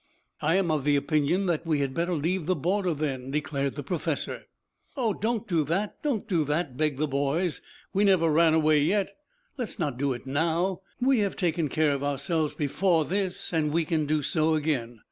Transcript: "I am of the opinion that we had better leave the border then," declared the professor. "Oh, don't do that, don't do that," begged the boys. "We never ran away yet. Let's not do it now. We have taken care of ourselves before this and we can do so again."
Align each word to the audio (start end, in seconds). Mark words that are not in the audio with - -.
"I 0.41 0.55
am 0.55 0.71
of 0.71 0.83
the 0.83 0.95
opinion 0.95 1.45
that 1.45 1.63
we 1.63 1.77
had 1.81 1.93
better 1.93 2.15
leave 2.15 2.47
the 2.47 2.55
border 2.55 2.91
then," 2.95 3.29
declared 3.29 3.75
the 3.75 3.83
professor. 3.83 4.47
"Oh, 4.97 5.13
don't 5.13 5.47
do 5.47 5.63
that, 5.65 6.01
don't 6.01 6.27
do 6.27 6.43
that," 6.45 6.75
begged 6.75 6.97
the 6.97 7.05
boys. 7.07 7.61
"We 7.93 8.03
never 8.03 8.31
ran 8.31 8.55
away 8.55 8.79
yet. 8.79 9.15
Let's 9.59 9.77
not 9.77 9.99
do 9.99 10.13
it 10.13 10.25
now. 10.25 10.81
We 11.01 11.19
have 11.19 11.35
taken 11.35 11.69
care 11.69 11.91
of 11.91 12.03
ourselves 12.03 12.55
before 12.55 13.05
this 13.05 13.53
and 13.53 13.71
we 13.71 13.85
can 13.85 14.07
do 14.07 14.23
so 14.23 14.55
again." 14.55 14.99